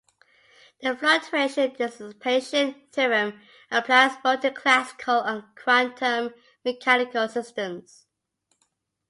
The 0.81 0.95
fluctuation-dissipation 0.97 2.73
theorem 2.91 3.39
applies 3.69 4.17
both 4.23 4.39
to 4.39 4.49
classical 4.49 5.19
and 5.21 5.43
quantum 5.55 6.33
mechanical 6.65 7.27
systems. 7.27 8.07